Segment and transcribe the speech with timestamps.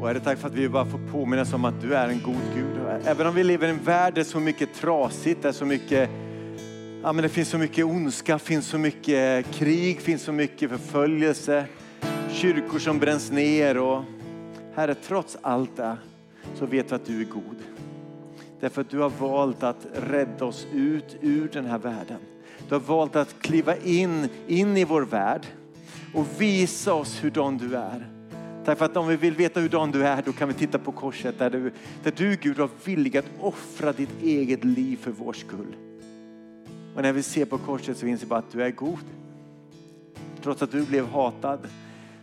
[0.00, 2.42] Och Herre, tack för att vi bara får påminnas om att du är en god
[2.54, 2.66] Gud.
[3.04, 6.10] Även om vi lever i en värld där så mycket trasigt, där så mycket
[7.02, 11.64] Ja, men det finns så mycket ondska, finns så mycket krig, finns så mycket förföljelse,
[12.28, 13.78] kyrkor som bränns ner.
[13.78, 14.02] Och
[14.74, 15.96] Herre, trots allt det
[16.54, 17.56] så vet vi att du är god.
[18.60, 22.18] Därför att du har valt att rädda oss ut ur den här världen.
[22.68, 25.46] Du har valt att kliva in, in i vår värld
[26.14, 28.19] och visa oss hurdan du är.
[28.70, 31.38] Därför att om vi vill veta hurdan du är, då kan vi titta på korset
[31.38, 31.72] där du,
[32.02, 35.76] där du Gud var villig att offra ditt eget liv för vår skull.
[36.94, 39.04] Och när vi ser på korset så inser vi bara att du är god.
[40.42, 41.68] Trots att du blev hatad,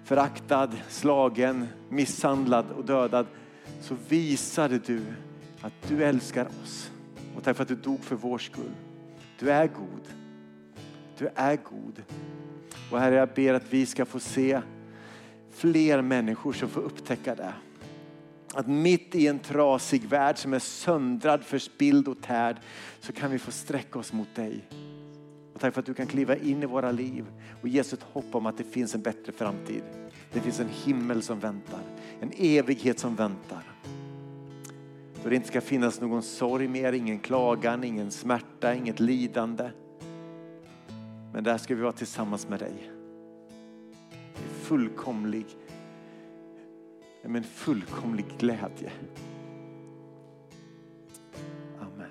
[0.03, 3.25] föraktad, slagen, misshandlad och dödad
[3.81, 5.01] så visade du
[5.61, 6.91] att du älskar oss.
[7.35, 8.75] Och tack för att du dog för vår skull.
[9.39, 10.07] Du är god.
[11.17, 12.03] Du är god.
[12.91, 14.61] Och Herre, jag ber att vi ska få se
[15.57, 17.53] fler människor som får upptäcka det.
[18.53, 22.57] Att mitt i en trasig värld som är söndrad, förspild och tärd
[22.99, 24.67] så kan vi få sträcka oss mot dig.
[25.53, 27.25] Och tack för att du kan kliva in i våra liv
[27.61, 29.83] och ge oss ett hopp om att det finns en bättre framtid.
[30.33, 31.79] Det finns en himmel som väntar,
[32.21, 33.63] en evighet som väntar.
[35.23, 39.69] Då det inte ska finnas någon sorg mer, ingen klagan, ingen smärta, inget lidande.
[41.33, 42.96] Men där ska vi vara tillsammans med dig.
[44.67, 45.45] Fullkomlig
[47.23, 48.91] med en fullkomlig glädje.
[51.79, 52.09] Amen.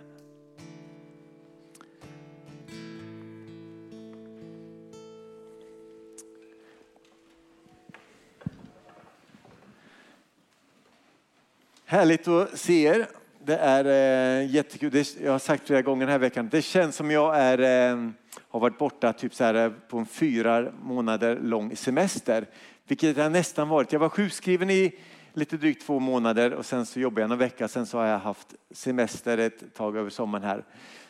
[11.84, 13.06] Härligt att se er.
[13.44, 14.90] Det är eh, jättekul.
[14.90, 16.48] Det, jag har sagt flera gånger den här veckan.
[16.48, 18.10] Det känns som jag är, eh,
[18.48, 22.46] har varit borta typ så här, eh, på en fyra månader lång semester.
[22.88, 23.92] Vilket jag nästan varit.
[23.92, 24.98] Jag var sjukskriven i
[25.32, 27.68] lite drygt två månader och sen så jobbade jag någon vecka.
[27.68, 30.64] Sen så har jag haft semester ett tag över sommaren här.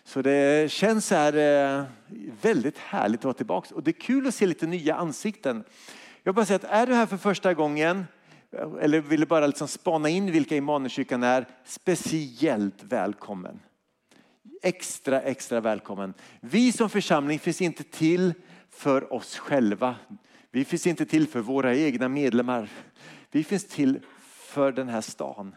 [0.05, 1.33] Så det känns här
[1.78, 1.84] eh,
[2.43, 3.75] väldigt härligt att vara tillbaka.
[3.75, 5.65] Och det är kul att se lite nya ansikten.
[6.22, 8.05] Jag bara säga att är du här för första gången
[8.50, 13.60] eh, eller vill du bara liksom spana in vilka Immanuelskyrkan är, speciellt välkommen.
[14.62, 16.15] Extra, extra välkommen.
[16.41, 18.34] Vi som församling finns inte till
[18.71, 19.97] för oss själva.
[20.50, 22.69] Vi finns inte till för våra egna medlemmar.
[23.31, 25.55] Vi finns till för den här stan.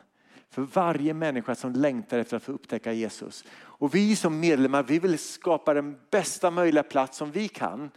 [0.50, 3.44] För varje människa som längtar efter att få upptäcka Jesus.
[3.52, 7.92] Och vi som medlemmar vi vill skapa den bästa möjliga plats som vi kan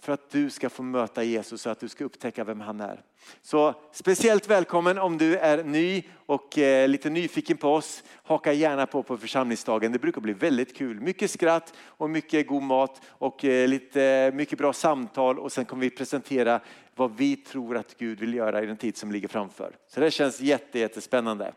[0.00, 3.02] för att du ska få möta Jesus och att du ska upptäcka vem han är.
[3.42, 8.02] Så speciellt välkommen om du är ny och eh, lite nyfiken på oss.
[8.22, 9.92] Haka gärna på på församlingsdagen.
[9.92, 11.00] Det brukar bli väldigt kul.
[11.00, 15.64] Mycket skratt och mycket god mat och eh, lite, eh, mycket bra samtal och sen
[15.64, 16.60] kommer vi presentera
[16.96, 19.76] vad vi tror att Gud vill göra i den tid som ligger framför.
[19.88, 21.52] Så det känns jätte, jättespännande.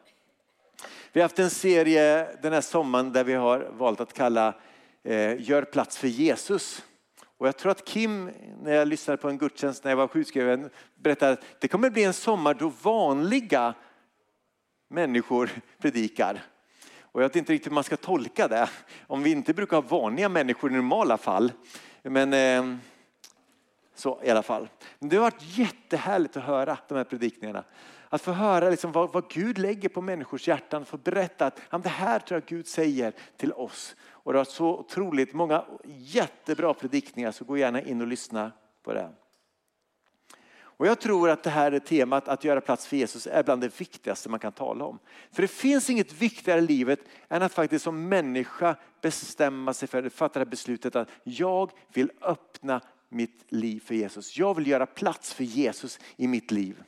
[1.13, 4.55] Vi har haft en serie den här sommaren där vi har valt att kalla
[5.03, 6.83] eh, Gör plats för Jesus.
[7.41, 8.31] Och jag tror att Kim,
[8.61, 12.03] när jag lyssnade på en gudstjänst när jag var sjukskriven, berättade att det kommer bli
[12.03, 13.73] en sommar då vanliga
[14.89, 16.43] människor predikar.
[17.01, 18.69] Och jag vet inte riktigt hur man ska tolka det.
[19.07, 21.51] Om vi inte brukar ha vanliga människor i normala fall.
[22.03, 22.77] Men eh,
[23.95, 24.67] så i alla fall.
[24.99, 27.63] Det har varit jättehärligt att höra de här predikningarna.
[28.13, 30.85] Att få höra liksom vad, vad Gud lägger på människors hjärtan.
[30.85, 33.95] Få berätta att det här tror jag Gud säger till oss.
[34.09, 38.51] Och det har så otroligt många jättebra predikningar så gå gärna in och lyssna
[38.83, 39.09] på det.
[40.53, 43.79] Och jag tror att det här temat att göra plats för Jesus är bland det
[43.79, 44.99] viktigaste man kan tala om.
[45.31, 46.99] För det finns inget viktigare i livet
[47.29, 52.11] än att faktiskt som människa bestämma sig för, att fatta det beslutet att jag vill
[52.21, 54.37] öppna mitt liv för Jesus.
[54.37, 56.83] Jag vill göra plats för Jesus i mitt liv.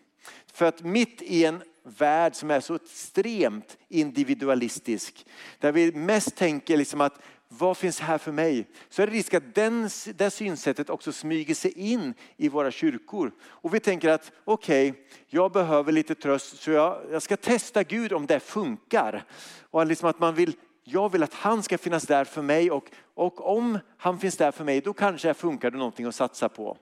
[0.53, 5.25] För att mitt i en värld som är så extremt individualistisk,
[5.59, 8.67] där vi mest tänker liksom att vad finns här för mig?
[8.89, 13.31] Så är det risk att den, det synsättet också smyger sig in i våra kyrkor.
[13.41, 17.83] Och vi tänker att okej, okay, jag behöver lite tröst så jag, jag, ska testa
[17.83, 19.25] Gud om det funkar.
[19.61, 22.91] Och liksom att man vill, jag vill att han ska finnas där för mig och,
[23.13, 26.49] och om han finns där för mig då kanske det funkar det någonting att satsa
[26.49, 26.77] på.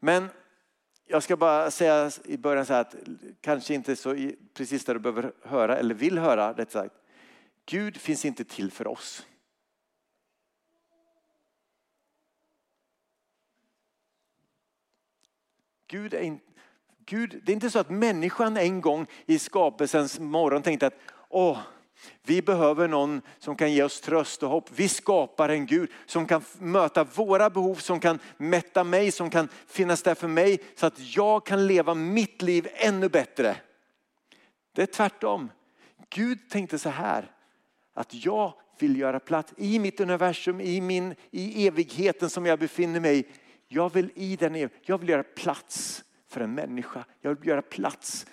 [0.00, 0.28] Men
[1.08, 2.94] jag ska bara säga i början så att
[3.40, 6.94] kanske inte så precis där du behöver höra eller vill höra rätt sagt.
[7.66, 9.26] Gud finns inte till för oss.
[15.86, 16.40] Gud är, in,
[16.98, 21.58] Gud, det är inte så att människan en gång i skapelsens morgon tänkte att åh,
[22.22, 24.70] vi behöver någon som kan ge oss tröst och hopp.
[24.74, 29.48] Vi skapar en Gud som kan möta våra behov, som kan mätta mig, som kan
[29.66, 33.56] finnas där för mig så att jag kan leva mitt liv ännu bättre.
[34.72, 35.50] Det är tvärtom.
[36.10, 37.30] Gud tänkte så här,
[37.94, 43.00] att jag vill göra plats i mitt universum, i, min, i evigheten som jag befinner
[43.00, 43.28] mig
[43.68, 47.04] Jag vill i den jag vill göra plats för en människa.
[47.20, 48.26] Jag vill göra plats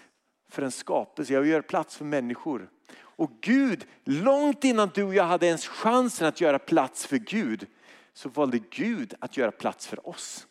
[0.49, 1.33] för en skapelse.
[1.33, 2.69] Jag vill göra plats för människor.
[3.15, 7.67] Och Gud, långt innan du och jag hade ens chansen att göra plats för Gud,
[8.13, 10.47] så valde Gud att göra plats för oss.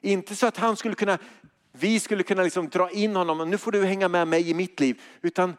[0.00, 1.18] Inte så att han skulle kunna,
[1.72, 4.54] vi skulle kunna liksom dra in honom, och nu får du hänga med mig i
[4.54, 5.02] mitt liv.
[5.22, 5.56] Utan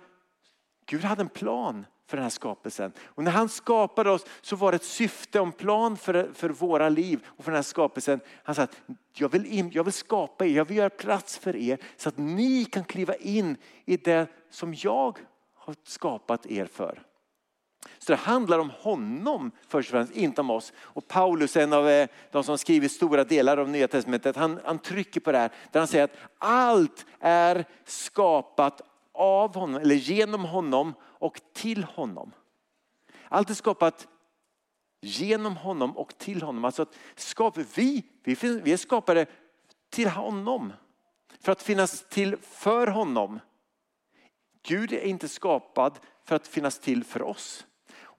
[0.86, 2.92] Gud hade en plan för den här skapelsen.
[3.06, 6.50] Och när han skapade oss så var det ett syfte och en plan för, för
[6.50, 8.20] våra liv och för den här skapelsen.
[8.44, 8.82] Han sa att
[9.14, 12.18] jag vill, in, jag vill skapa er, jag vill göra plats för er så att
[12.18, 15.20] ni kan kliva in i det som jag
[15.62, 17.04] har skapat er för.
[18.00, 20.74] Så det handlar om honom först och främst, inte om oss.
[20.80, 24.80] Och Paulus, en av eh, de som skrivit stora delar av Nya Testamentet, han, han
[24.80, 25.52] trycker på det här.
[25.72, 28.82] Där han säger att allt är skapat
[29.14, 32.32] av honom, eller genom honom och till honom.
[33.30, 34.08] Allt är skapat
[35.02, 36.66] genom honom och till honom.
[36.66, 39.26] Alltså att skap, vi, vi är skapade
[39.90, 40.74] till honom.
[41.40, 43.40] För att finnas till för honom.
[44.64, 47.66] Gud är inte skapad för att finnas till för oss.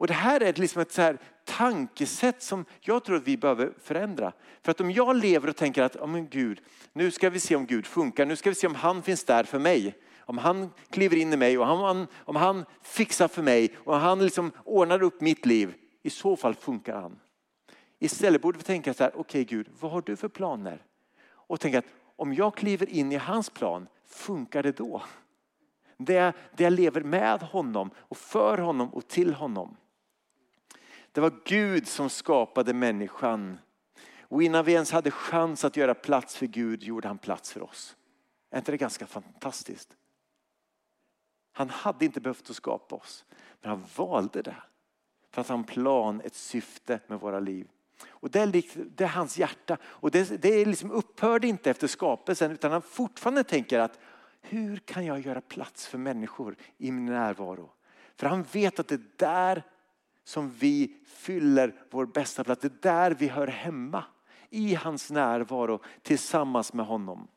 [0.02, 3.72] Och det här är liksom ett så här tankesätt som jag tror att vi behöver
[3.82, 4.32] förändra.
[4.62, 6.60] För att om jag lever och tänker att, oh men Gud,
[6.92, 9.44] nu ska vi se om Gud funkar, nu ska vi se om han finns där
[9.44, 9.94] för mig.
[10.20, 14.24] Om han kliver in i mig och han, om han fixar för mig och han
[14.24, 17.18] liksom ordnar upp mitt liv, i så fall funkar han.
[17.98, 20.82] Istället borde vi tänka så här, okej okay, Gud, vad har du för planer?
[21.24, 21.84] Och tänka att
[22.16, 25.02] om jag kliver in i hans plan, funkar det då?
[26.04, 29.76] Det, där jag lever med honom och för honom och till honom.
[31.12, 33.58] Det var Gud som skapade människan.
[34.20, 37.62] Och innan vi ens hade chans att göra plats för Gud gjorde han plats för
[37.62, 37.96] oss.
[38.50, 39.96] Är inte det ganska fantastiskt?
[41.52, 43.24] Han hade inte behövt att skapa oss,
[43.60, 44.56] men han valde det.
[45.30, 47.68] För att han har en plan, ett syfte med våra liv.
[48.08, 48.46] Och det är,
[48.96, 49.76] det är hans hjärta.
[49.84, 53.98] Och det, det är liksom upphörde inte efter skapelsen utan han fortfarande tänker att
[54.42, 57.70] hur kan jag göra plats för människor i min närvaro?
[58.16, 59.62] För han vet att det är där
[60.24, 62.62] som vi fyller vår bästa plats.
[62.62, 64.04] Det är där vi hör hemma.
[64.50, 67.28] I hans närvaro tillsammans med honom.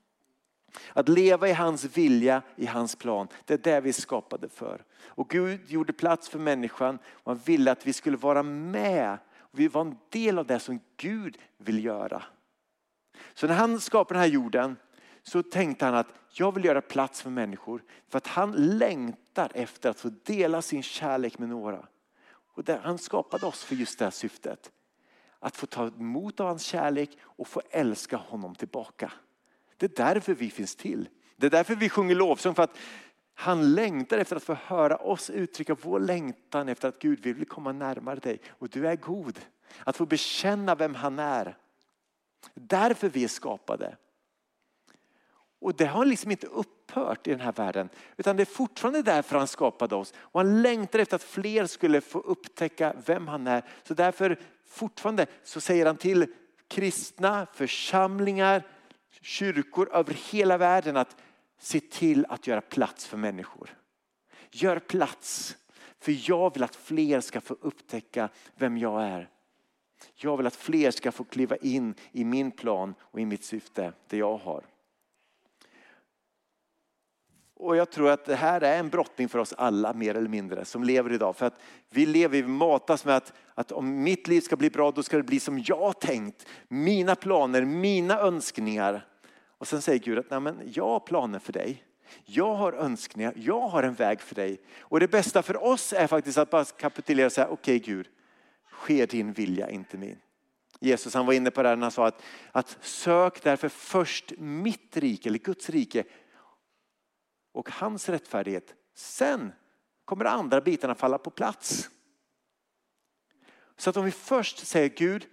[0.94, 3.28] Att leva i hans vilja, i hans plan.
[3.46, 4.84] Det är det vi är skapade för.
[5.04, 9.18] Och Gud gjorde plats för människan och han ville att vi skulle vara med.
[9.52, 12.24] Vi var en del av det som Gud vill göra.
[13.34, 14.76] Så när han skapade den här jorden
[15.28, 17.84] så tänkte han att jag vill göra plats för människor.
[18.10, 21.88] För att han längtar efter att få dela sin kärlek med några.
[22.28, 24.72] Och där, han skapade oss för just det här syftet.
[25.40, 29.12] Att få ta emot av hans kärlek och få älska honom tillbaka.
[29.78, 31.10] Det är därför vi finns till.
[31.36, 32.56] Det är därför vi sjunger lovsång.
[32.56, 32.78] För att
[33.34, 37.72] han längtar efter att få höra oss uttrycka vår längtan efter att Gud vill komma
[37.72, 38.42] närmare dig.
[38.50, 39.40] Och du är god.
[39.84, 41.58] Att få bekänna vem han är.
[42.54, 43.98] Därför vi är skapade.
[45.66, 47.90] Och det har liksom inte upphört i den här världen.
[48.18, 50.14] Utan det är fortfarande därför han skapade oss.
[50.18, 53.64] Och han längtar efter att fler skulle få upptäcka vem han är.
[53.84, 56.34] Så därför fortfarande så säger han till
[56.68, 58.64] kristna, församlingar,
[59.22, 61.16] kyrkor över hela världen att
[61.60, 63.78] se till att göra plats för människor.
[64.52, 65.58] Gör plats.
[66.00, 69.30] För jag vill att fler ska få upptäcka vem jag är.
[70.16, 73.94] Jag vill att fler ska få kliva in i min plan och i mitt syfte,
[74.08, 74.64] det jag har.
[77.58, 80.66] Och jag tror att det här är en brottning för oss alla mer eller mindre
[80.66, 81.36] som lever idag.
[81.36, 81.60] För att
[81.90, 85.18] vi lever, vi matas med att, att om mitt liv ska bli bra då ska
[85.18, 86.46] det bli som jag har tänkt.
[86.68, 89.08] Mina planer, mina önskningar.
[89.58, 91.84] Och sen säger Gud att Nej, men jag har planer för dig.
[92.26, 94.62] Jag har önskningar, jag har en väg för dig.
[94.80, 98.08] Och det bästa för oss är faktiskt att bara kapitulera och säga okej okay, Gud,
[98.72, 100.18] sker din vilja, inte min.
[100.80, 104.34] Jesus han var inne på det här när han sa att, att sök därför först
[104.38, 106.04] mitt rike, eller Guds rike
[107.56, 108.76] och hans rättfärdighet.
[108.94, 109.52] Sen
[110.06, 111.90] kommer de andra bitarna falla på plats.
[113.78, 115.28] Så att om vi först säger Gud,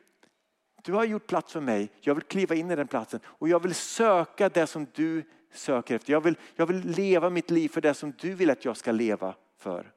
[0.82, 3.62] du har gjort plats för mig, jag vill kliva in i den platsen och jag
[3.62, 6.12] vill söka det som du söker efter.
[6.12, 8.92] Jag vill, jag vill leva mitt liv för det som du vill att jag ska
[8.92, 9.92] leva för.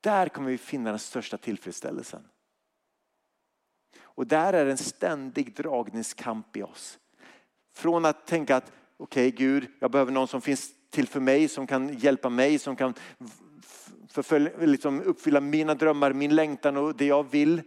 [0.00, 2.28] Där kommer vi finna den största tillfredsställelsen.
[4.02, 6.98] Och där är en ständig dragningskamp i oss.
[7.74, 11.48] Från att tänka att okej okay, Gud, jag behöver någon som finns till för mig,
[11.48, 12.94] som kan hjälpa mig, som kan
[14.08, 17.62] förfölja, liksom uppfylla mina drömmar, min längtan och det jag vill.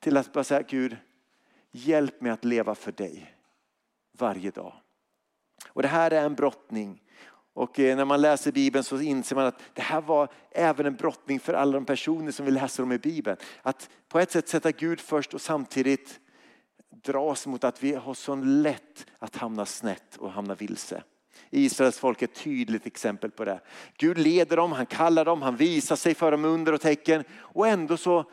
[0.00, 0.96] Till att bara säga Gud,
[1.72, 3.34] hjälp mig att leva för dig
[4.18, 4.74] varje dag.
[5.68, 7.02] Och det här är en brottning.
[7.54, 10.96] Och eh, när man läser Bibeln så inser man att det här var även en
[10.96, 13.36] brottning för alla de personer som vi läser om i Bibeln.
[13.62, 16.20] Att på ett sätt sätta Gud först och samtidigt
[16.90, 21.02] dras mot att vi har så lätt att hamna snett och hamna vilse.
[21.50, 23.60] Israels folk är ett tydligt exempel på det.
[23.96, 27.68] Gud leder dem, han kallar dem, han visar sig för dem under och tecken och
[27.68, 28.24] ändå så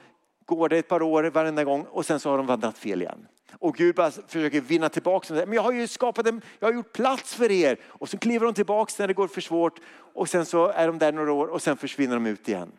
[0.46, 3.28] går det ett par år varenda gång och sen så har de vandrat fel igen.
[3.54, 5.44] Och Gud bara försöker vinna tillbaka dem.
[5.46, 7.78] Men jag har ju skapat en, jag har gjort plats för er.
[7.84, 9.80] Och så kliver de tillbaka när det går för svårt.
[10.14, 12.72] Och sen så är de där några år och sen försvinner de ut igen.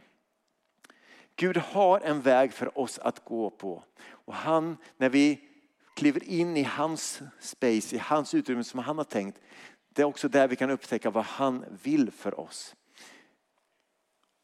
[1.37, 3.85] Gud har en väg för oss att gå på.
[4.09, 5.41] Och han, när vi
[5.97, 9.39] kliver in i hans space, i hans utrymme som han har tänkt.
[9.95, 12.75] Det är också där vi kan upptäcka vad han vill för oss.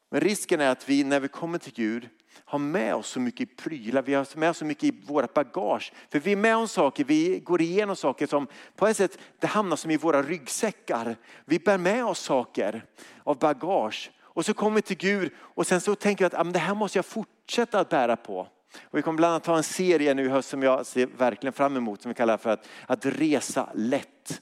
[0.09, 2.09] Men risken är att vi när vi kommer till Gud
[2.45, 5.93] har med oss så mycket prylar, vi har med oss så mycket i vårt bagage.
[6.09, 9.47] För vi är med om saker, vi går igenom saker som på ett sätt det
[9.47, 11.15] hamnar som i våra ryggsäckar.
[11.45, 12.85] Vi bär med oss saker
[13.23, 14.11] av bagage.
[14.21, 16.75] Och så kommer vi till Gud och sen så tänker vi att ah, det här
[16.75, 18.47] måste jag fortsätta att bära på.
[18.83, 21.53] Och vi kommer bland annat ha en serie nu i höst som jag ser verkligen
[21.53, 24.41] fram emot som vi kallar för att, att resa lätt.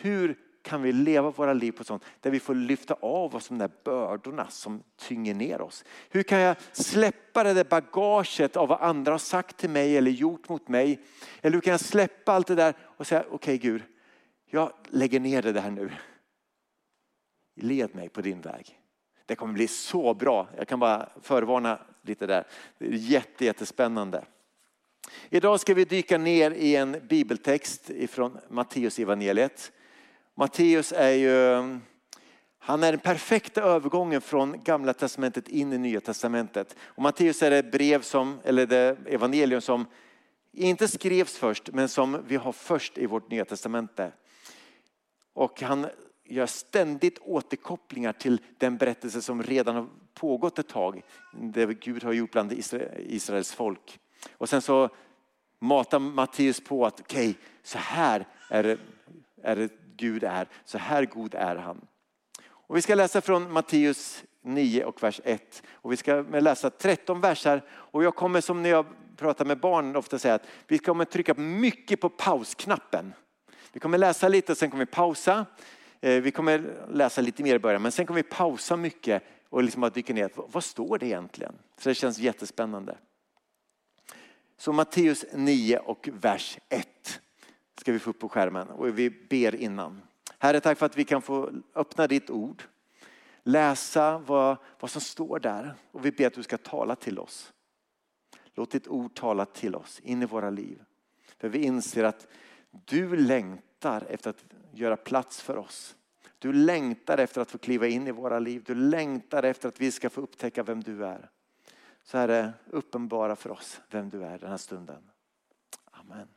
[0.00, 3.58] Hur kan vi leva våra liv på sånt där vi får lyfta av oss de
[3.58, 5.84] där bördorna som tynger ner oss?
[6.10, 10.10] Hur kan jag släppa det där bagaget av vad andra har sagt till mig eller
[10.10, 11.00] gjort mot mig?
[11.40, 13.82] Eller hur kan jag släppa allt det där och säga okej okay, Gud,
[14.50, 15.90] jag lägger ner det där nu.
[17.56, 18.80] Led mig på din väg.
[19.26, 20.48] Det kommer bli så bra.
[20.56, 22.46] Jag kan bara förvarna lite där.
[22.78, 24.24] Det är jätte, jättespännande.
[25.30, 29.72] Idag ska vi dyka ner i en bibeltext ifrån Matteus evangeliet.
[30.38, 31.78] Matteus är ju,
[32.58, 36.76] han är den perfekta övergången från gamla testamentet in i nya testamentet.
[36.80, 39.86] Och Matteus är det brev som, eller det evangelium som
[40.52, 44.12] inte skrevs först men som vi har först i vårt nya testamente.
[45.32, 45.86] Och han
[46.24, 51.02] gör ständigt återkopplingar till den berättelse som redan har pågått ett tag.
[51.32, 52.52] Det Gud har gjort bland
[52.98, 53.98] Israels folk.
[54.32, 54.88] Och sen så
[55.58, 58.78] matar Matteus på att okej, okay, så här är det,
[59.42, 60.48] är det Gud är.
[60.64, 61.80] Så här god är han.
[62.50, 65.62] Och vi ska läsa från Matteus 9 och vers 1.
[65.72, 67.62] Och vi ska läsa 13 versar.
[67.70, 68.86] Och jag kommer som när jag
[69.16, 73.12] pratar med barn ofta säga att vi kommer trycka mycket på pausknappen.
[73.72, 75.46] Vi kommer läsa lite och sen kommer vi pausa.
[76.00, 79.62] Eh, vi kommer läsa lite mer i början men sen kommer vi pausa mycket och
[79.62, 80.30] liksom bara dyka ner.
[80.34, 81.54] Vad står det egentligen?
[81.78, 82.96] Så det känns jättespännande.
[84.56, 87.20] Så Matteus 9 och vers 1
[87.80, 90.02] ska vi få upp på skärmen och vi ber innan.
[90.38, 92.62] Herre, tack för att vi kan få öppna ditt ord,
[93.42, 97.52] läsa vad, vad som står där och vi ber att du ska tala till oss.
[98.54, 100.82] Låt ditt ord tala till oss in i våra liv.
[101.38, 102.26] För vi inser att
[102.70, 105.96] du längtar efter att göra plats för oss.
[106.38, 108.62] Du längtar efter att få kliva in i våra liv.
[108.66, 111.30] Du längtar efter att vi ska få upptäcka vem du är.
[112.02, 115.10] Så är det uppenbara för oss vem du är den här stunden.
[115.90, 116.28] Amen.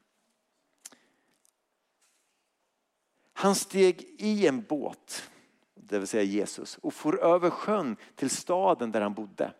[3.41, 5.31] Han steg i en båt,
[5.75, 9.53] det vill säga Jesus, och for över sjön till staden där han bodde.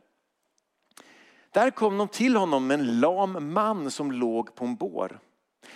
[1.52, 5.20] Där kom de till honom med en lam man som låg på en bår.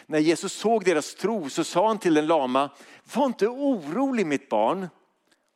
[0.05, 2.69] När Jesus såg deras tro så sa han till den lama,
[3.15, 4.87] var inte orolig mitt barn.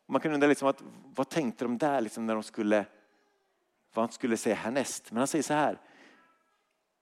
[0.07, 0.83] Man kan undra liksom att,
[1.15, 2.85] vad tänkte de där liksom när de skulle,
[3.93, 5.11] vad han skulle säga härnäst.
[5.11, 5.79] Men han säger så här,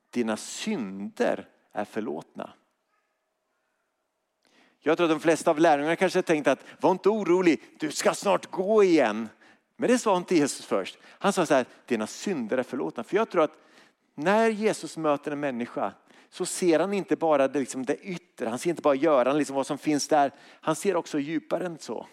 [0.09, 2.53] dina synder är förlåtna.
[4.87, 8.13] Jag tror att de flesta av lärjungarna kanske tänkte att var inte orolig, du ska
[8.13, 9.29] snart gå igen.
[9.77, 10.97] Men det sa inte Jesus först.
[11.05, 13.03] Han sa så här, dina synder är förlåtna.
[13.03, 13.57] För jag tror att
[14.15, 15.93] när Jesus möter en människa
[16.29, 19.55] så ser han inte bara det, liksom det yttre, han ser inte bara göran, liksom
[19.55, 20.31] vad som finns där.
[20.61, 22.07] Han ser också djupare än så.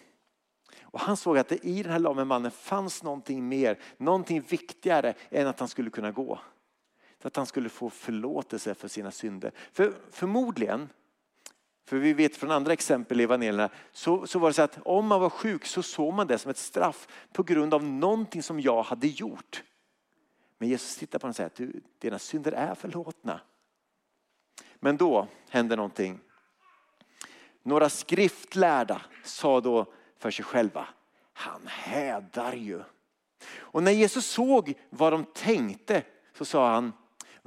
[0.81, 5.13] Och han såg att det i den här lame mannen fanns någonting mer, någonting viktigare
[5.29, 6.39] än att han skulle kunna gå.
[7.21, 9.51] Så att han skulle få förlåtelse för sina synder.
[9.73, 10.89] För förmodligen
[11.85, 15.07] för vi vet från andra exempel i evangelierna så, så var det så att om
[15.07, 18.59] man var sjuk så såg man det som ett straff på grund av någonting som
[18.59, 19.63] jag hade gjort.
[20.57, 23.41] Men Jesus tittar på honom och säger att du, dina synder är förlåtna.
[24.75, 26.19] Men då hände någonting.
[27.63, 30.87] Några skriftlärda sa då för sig själva,
[31.33, 32.83] han hädar ju.
[33.57, 36.03] Och när Jesus såg vad de tänkte
[36.37, 36.93] så sa han,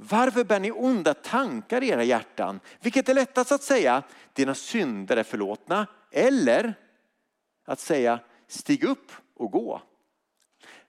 [0.01, 2.59] varför bär ni onda tankar i era hjärtan?
[2.79, 4.03] Vilket är lättast att säga,
[4.33, 5.87] dina synder är förlåtna.
[6.11, 6.73] Eller
[7.65, 9.81] att säga, stig upp och gå.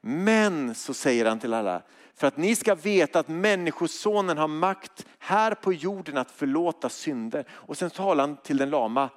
[0.00, 1.82] Men så säger han till alla,
[2.14, 7.44] för att ni ska veta att människosonen har makt här på jorden att förlåta synder.
[7.50, 9.10] Och sen talar han till den lama,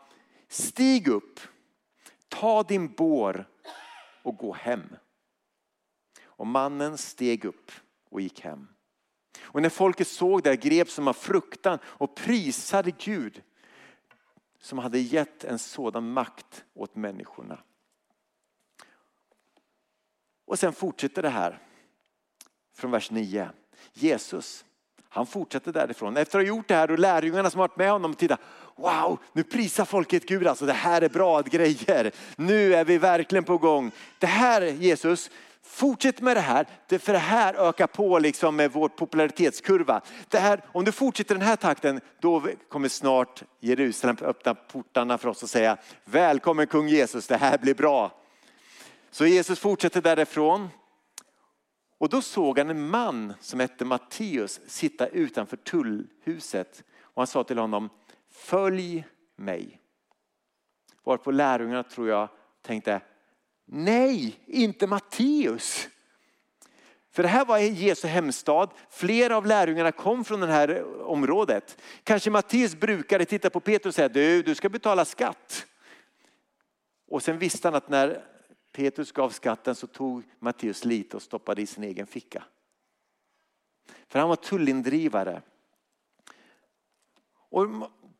[0.47, 1.39] stig upp,
[2.27, 3.45] ta din bår
[4.23, 4.95] och gå hem.
[6.23, 7.71] Och mannen steg upp
[8.09, 8.67] och gick hem.
[9.41, 13.41] Och när folket såg det greps de av fruktan och prisade Gud
[14.61, 17.59] som hade gett en sådan makt åt människorna.
[20.45, 21.59] Och sen fortsätter det här
[22.75, 23.49] från vers 9.
[23.93, 24.65] Jesus,
[25.09, 26.17] han fortsätter därifrån.
[26.17, 28.37] Efter att ha gjort det här och lärjungarna som varit med honom tittar,
[28.75, 32.11] wow, nu prisar folket Gud alltså, det här är bra grejer.
[32.35, 33.91] Nu är vi verkligen på gång.
[34.19, 35.29] Det här Jesus,
[35.65, 36.67] Fortsätt med det här,
[36.99, 40.01] för det här ökar på liksom med vår popularitetskurva.
[40.27, 45.29] Det här, om du fortsätter den här takten, då kommer snart Jerusalem öppna portarna för
[45.29, 48.11] oss och säga, välkommen kung Jesus, det här blir bra.
[49.11, 50.69] Så Jesus fortsätter därifrån.
[51.97, 56.83] Och då såg han en man som hette Matteus sitta utanför tullhuset.
[57.01, 57.89] Och han sa till honom,
[58.31, 59.05] följ
[59.35, 59.79] mig.
[61.03, 62.29] Varpå lärjungarna tror jag
[62.61, 63.01] tänkte,
[63.65, 65.87] Nej, inte Matteus.
[67.11, 68.69] För det här var Jesu hemstad.
[68.89, 71.81] Flera av lärjungarna kom från det här området.
[72.03, 75.65] Kanske Matteus brukade titta på Petrus och säga, du, du ska betala skatt.
[77.07, 78.23] Och sen visste han att när
[78.71, 82.43] Petrus gav skatten så tog Matteus lite och stoppade i sin egen ficka.
[84.07, 85.41] För han var tullindrivare.
[87.49, 87.67] Och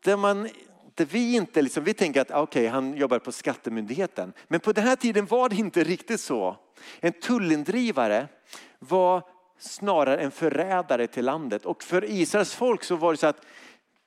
[0.00, 0.48] det man
[0.94, 4.32] det vi inte liksom, vi tänker att okay, han jobbar på skattemyndigheten.
[4.48, 6.56] Men på den här tiden var det inte riktigt så.
[7.00, 8.28] En tullindrivare
[8.78, 9.22] var
[9.58, 11.64] snarare en förrädare till landet.
[11.64, 13.46] Och för Israels folk så var det så att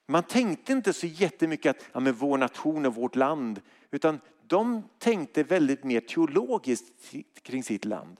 [0.08, 3.62] man tänkte inte så jättemycket att ja, men vår nation och vårt land.
[3.92, 8.18] Utan de tänkte väldigt mer teologiskt kring sitt land.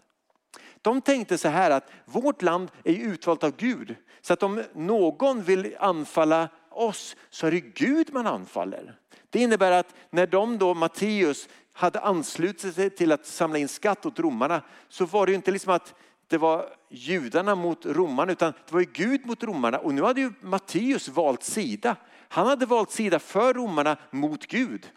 [0.82, 3.96] De tänkte så här att vårt land är utvalt av Gud.
[4.22, 9.00] Så att om någon vill anfalla oss så är det Gud man anfaller.
[9.30, 14.06] Det innebär att när de då, Matteus, hade anslutit sig till att samla in skatt
[14.06, 15.94] åt romarna så var det ju inte liksom att
[16.28, 20.22] det var judarna mot romarna utan det var ju Gud mot romarna och nu hade
[20.22, 21.96] ju Matteus valt sida.
[22.30, 24.92] Han hade valt sida för romarna mot Gud.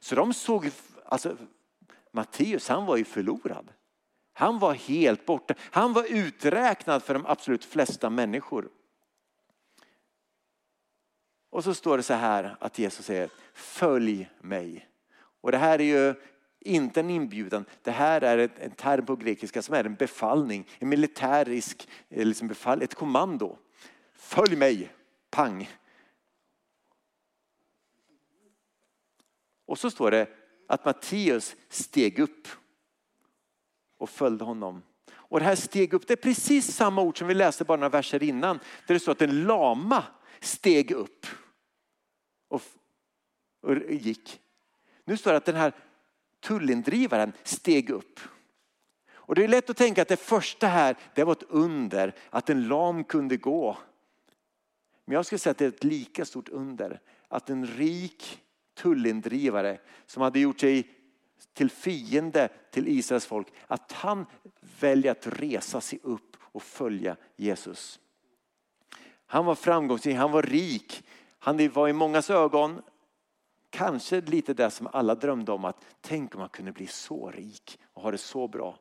[0.00, 0.70] Så de såg,
[1.04, 1.36] alltså
[2.12, 3.72] Matteus han var ju förlorad.
[4.32, 5.54] Han var helt borta.
[5.60, 8.68] Han var uträknad för de absolut flesta människor.
[11.56, 14.88] Och så står det så här att Jesus säger följ mig.
[15.40, 16.14] Och det här är ju
[16.60, 17.64] inte en inbjudan.
[17.82, 22.48] Det här är en term på grekiska som är en befallning, en militärisk eh, liksom
[22.48, 23.58] befall, ett kommando.
[24.14, 24.92] Följ mig,
[25.30, 25.70] pang.
[29.66, 30.28] Och så står det
[30.68, 32.48] att Matteus steg upp
[33.98, 34.82] och följde honom.
[35.12, 37.88] Och det här steg upp, det är precis samma ord som vi läste bara några
[37.88, 38.58] verser innan.
[38.86, 40.04] Där det står att en lama
[40.40, 41.26] steg upp
[42.48, 42.62] och,
[43.60, 44.40] och gick.
[45.04, 45.72] Nu står det att den här
[46.40, 48.20] tullindrivaren steg upp.
[49.08, 52.50] Och det är lätt att tänka att det första här, det var ett under, att
[52.50, 53.76] en lam kunde gå.
[55.04, 58.42] Men jag skulle säga att det är ett lika stort under att en rik
[58.74, 60.90] tullindrivare som hade gjort sig
[61.52, 64.26] till fiende till Israels folk, att han
[64.80, 68.00] väljer att resa sig upp och följa Jesus.
[69.26, 71.04] Han var framgångsrik, han var rik,
[71.46, 72.82] han var i mångas ögon
[73.70, 77.78] kanske lite det som alla drömde om att tänk om man kunde bli så rik
[77.92, 78.78] och ha det så bra.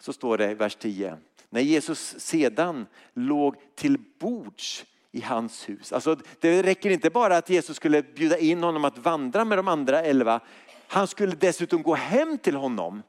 [0.00, 1.18] Så står det i vers 10.
[1.50, 5.92] När Jesus sedan låg till bords i hans hus.
[5.92, 9.68] Alltså, det räcker inte bara att Jesus skulle bjuda in honom att vandra med de
[9.68, 10.40] andra elva.
[10.86, 13.02] Han skulle dessutom gå hem till honom.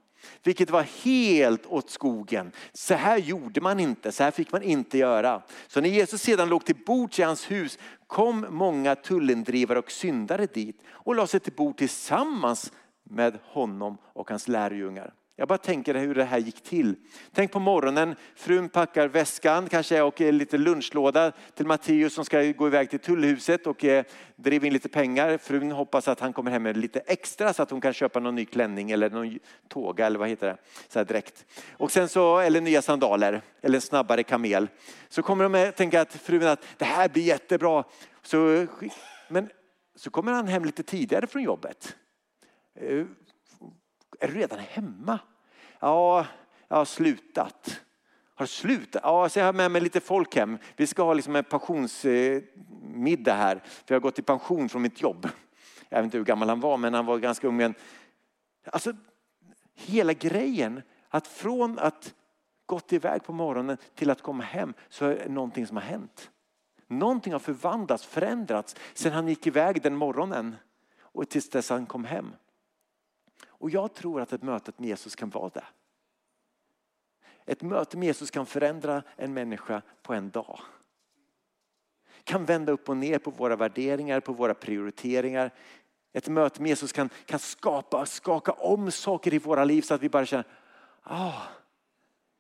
[0.44, 2.52] Vilket var helt åt skogen.
[2.74, 5.42] Så här gjorde man inte, så här fick man inte göra.
[5.68, 10.46] Så när Jesus sedan låg till bords i hans hus kom många tullindrivare och syndare
[10.46, 12.72] dit och lade sig till bord tillsammans
[13.04, 15.14] med honom och hans lärjungar.
[15.38, 16.96] Jag bara tänker hur det här gick till.
[17.32, 22.68] Tänk på morgonen, frun packar väskan kanske och lite lunchlåda till Matteus som ska gå
[22.68, 25.38] iväg till tullhuset och eh, driva in lite pengar.
[25.38, 28.36] Frun hoppas att han kommer hem med lite extra så att hon kan köpa någon
[28.36, 31.46] ny klänning eller någon tåga eller vad heter det, så här direkt.
[31.78, 34.68] Och sen så, eller nya sandaler eller en snabbare kamel.
[35.10, 37.84] Så kommer de tänka att frun att det här blir jättebra.
[38.22, 38.68] Så,
[39.28, 39.50] men
[39.96, 41.96] så kommer han hem lite tidigare från jobbet
[42.80, 43.06] eh,
[44.20, 45.20] är du redan hemma?
[45.80, 46.26] Ja,
[46.68, 47.82] jag har slutat.
[48.36, 49.02] Har du slutat?
[49.04, 50.58] Ja, så jag har med mig lite folk hem.
[50.76, 53.62] Vi ska ha liksom en pensionsmiddag här.
[53.66, 55.30] För jag har gått i pension från mitt jobb.
[55.90, 57.74] Jag vet inte hur gammal han var, men han var ganska ung.
[58.66, 58.94] Alltså,
[59.74, 62.14] hela grejen att från att
[62.66, 66.32] gått iväg på morgonen till att komma hem så är det någonting som har hänt.
[66.88, 70.56] Någonting har förvandlats, förändrats sedan han gick iväg den morgonen
[71.00, 72.32] och tills dess han kom hem.
[73.58, 75.66] Och jag tror att ett möte med Jesus kan vara det.
[77.46, 80.60] Ett möte med Jesus kan förändra en människa på en dag.
[82.24, 85.52] Kan vända upp och ner på våra värderingar, på våra prioriteringar.
[86.14, 90.02] Ett möte med Jesus kan, kan skapa, skaka om saker i våra liv så att
[90.02, 90.46] vi bara känner,
[91.04, 91.42] ah,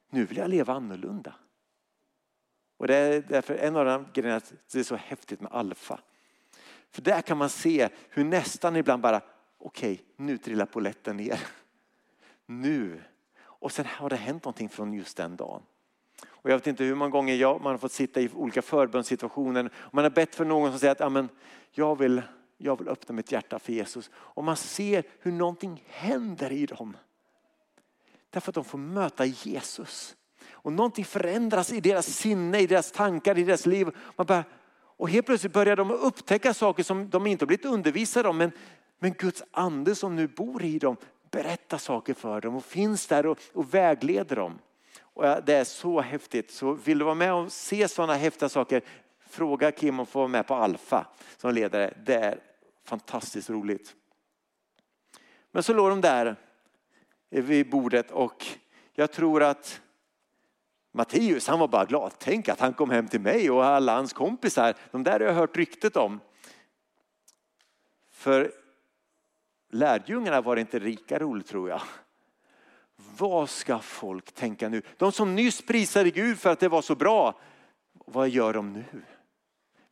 [0.09, 1.35] nu vill jag leva annorlunda.
[2.77, 5.99] Och det är därför en av de grejerna det är så häftigt med alfa.
[6.91, 9.21] För där kan man se hur nästan ibland bara,
[9.65, 11.39] okej okay, nu trillar poletten ner.
[12.45, 13.01] Nu.
[13.43, 15.61] Och sen har det hänt någonting från just den dagen.
[16.25, 19.69] Och jag vet inte hur många gånger jag, man har fått sitta i olika förbönssituationer.
[19.91, 21.29] Man har bett för någon som säger att Amen,
[21.71, 22.21] jag, vill,
[22.57, 24.09] jag vill öppna mitt hjärta för Jesus.
[24.15, 26.97] Och man ser hur någonting händer i dem.
[28.29, 30.15] Därför att de får möta Jesus.
[30.51, 33.89] Och någonting förändras i deras sinne, i deras tankar, i deras liv.
[34.15, 34.43] Man bara,
[34.97, 38.37] och helt plötsligt börjar de upptäcka saker som de inte har blivit undervisade om.
[38.37, 38.51] Men,
[38.99, 40.97] men Guds ande som nu bor i dem
[41.31, 44.59] berättar saker för dem och finns där och, och vägleder dem.
[44.99, 46.51] Och det är så häftigt.
[46.51, 48.81] Så vill du vara med och se sådana häftiga saker,
[49.27, 51.93] fråga Kim om få vara med på Alfa som ledare.
[52.05, 52.39] Det är
[52.83, 53.95] fantastiskt roligt.
[55.51, 56.35] Men så låg de där
[57.29, 58.45] vid bordet och
[58.93, 59.81] jag tror att
[60.91, 62.13] Matteus han var bara glad.
[62.17, 64.73] Tänk att han kom hem till mig och alla hans kompisar.
[64.91, 66.19] De där har jag hört ryktet om.
[68.11, 68.51] För
[69.75, 71.81] lärjungarna var det inte rika roll tror jag.
[73.17, 74.81] Vad ska folk tänka nu?
[74.97, 77.39] De som nyss prisade Gud för att det var så bra.
[77.93, 78.85] Vad gör de nu?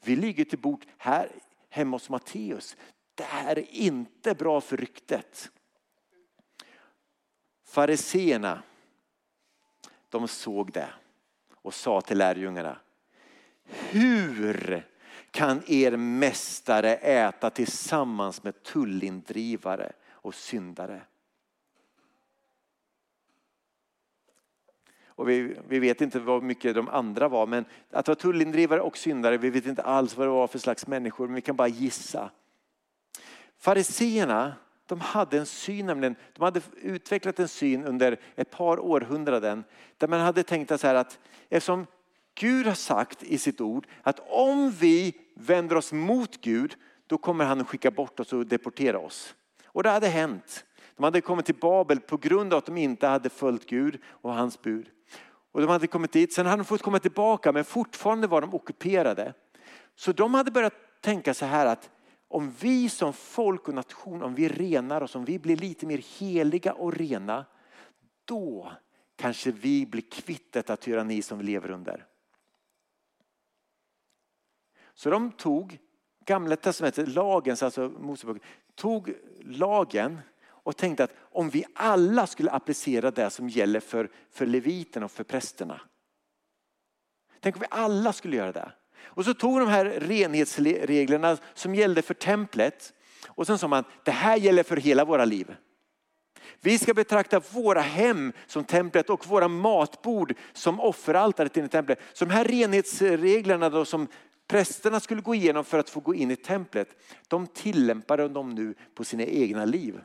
[0.03, 1.29] Vi ligger till bord här
[1.69, 2.77] hemma hos Matteus.
[3.15, 5.51] Det här är inte bra för ryktet.
[7.65, 8.63] Fariseerna,
[10.09, 10.89] de såg det
[11.55, 12.79] och sa till lärjungarna.
[13.63, 14.92] Hur
[15.33, 21.01] kan er mästare äta tillsammans med tullindrivare och syndare?
[25.05, 28.97] Och vi, vi, vet inte vad mycket de andra var, men att vara tullindrivare och
[28.97, 31.67] syndare, vi vet inte alls vad det var för slags människor, men vi kan bara
[31.67, 32.29] gissa.
[33.57, 34.53] Fariseerna,
[34.87, 39.63] de hade en syn, nämligen, de hade utvecklat en syn under ett par århundraden
[39.97, 41.19] där man hade tänkt så här att
[41.49, 41.87] eftersom
[42.35, 46.75] Gud har sagt i sitt ord att om vi vänder oss mot Gud
[47.07, 49.35] då kommer han att skicka bort oss och deportera oss.
[49.65, 50.65] Och det hade hänt.
[50.95, 54.33] De hade kommit till Babel på grund av att de inte hade följt Gud och
[54.33, 54.89] hans bud.
[55.51, 58.53] Och de hade kommit dit, sen hade de fått komma tillbaka men fortfarande var de
[58.53, 59.33] ockuperade.
[59.95, 61.89] Så de hade börjat tänka så här att
[62.27, 66.19] om vi som folk och nation, om vi renar oss, om vi blir lite mer
[66.19, 67.45] heliga och rena,
[68.25, 68.71] då
[69.15, 72.05] kanske vi blir kvitt detta tyranni som vi lever under.
[74.95, 75.77] Så de tog
[76.25, 78.43] gamla testamentet, lagens, alltså Moseboken,
[78.75, 84.45] tog lagen och tänkte att om vi alla skulle applicera det som gäller för, för
[84.45, 85.81] leviten och för prästerna.
[87.39, 88.71] Tänk om vi alla skulle göra det.
[89.05, 92.93] Och så tog de här renhetsreglerna som gällde för templet
[93.27, 95.55] och sen sa man det här gäller för hela våra liv.
[96.61, 101.99] Vi ska betrakta våra hem som templet och våra matbord som offeraltaret i templet.
[102.13, 104.07] Så de här renhetsreglerna då som
[104.47, 106.95] prästerna skulle gå igenom för att få gå in i templet,
[107.27, 110.01] de tillämpade de nu på sina egna liv.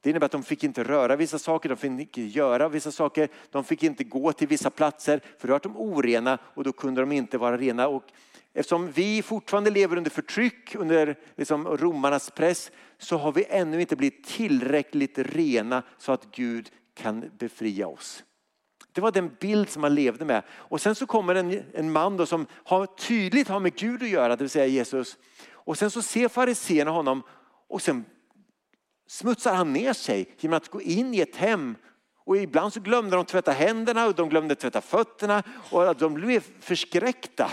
[0.00, 3.28] Det innebär att de fick inte röra vissa saker, de fick inte göra vissa saker,
[3.50, 7.00] de fick inte gå till vissa platser för då var de orena och då kunde
[7.00, 7.88] de inte vara rena.
[7.88, 8.04] Och
[8.52, 13.96] eftersom vi fortfarande lever under förtryck, under liksom romarnas press, så har vi ännu inte
[13.96, 18.24] blivit tillräckligt rena så att Gud kan befria oss.
[18.92, 20.42] Det var den bild som man levde med.
[20.50, 24.08] Och sen så kommer en, en man då som har, tydligt har med Gud att
[24.08, 25.16] göra, det vill säga Jesus.
[25.52, 27.22] Och sen så ser fariséerna honom
[27.68, 28.04] och sen
[29.08, 31.76] smutsar han ner sig genom att gå in i ett hem.
[32.24, 36.44] Och ibland så glömde de tvätta händerna och de glömde tvätta fötterna och de blev
[36.60, 37.50] förskräckta.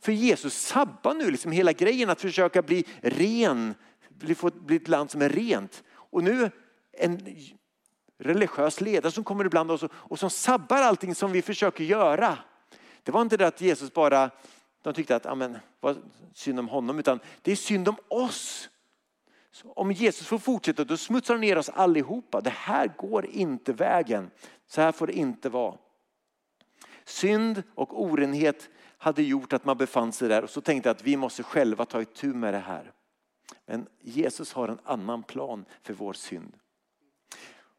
[0.00, 3.74] För Jesus sabbar nu liksom hela grejen att försöka bli ren,
[4.08, 5.82] bli, bli ett land som är rent.
[5.92, 6.50] Och nu
[6.92, 7.36] en
[8.20, 12.38] religiös ledare som kommer ibland och, och som sabbar allting som vi försöker göra.
[13.02, 14.30] Det var inte det att Jesus bara,
[14.82, 15.96] de tyckte att amen, var
[16.34, 18.68] synd om honom, utan det är synd om oss.
[19.52, 22.40] Så om Jesus får fortsätta då smutsar han ner oss allihopa.
[22.40, 24.30] Det här går inte vägen.
[24.66, 25.76] Så här får det inte vara.
[27.04, 31.04] Synd och orenhet hade gjort att man befann sig där och så tänkte jag att
[31.04, 32.92] vi måste själva ta itu med det här.
[33.66, 36.56] Men Jesus har en annan plan för vår synd.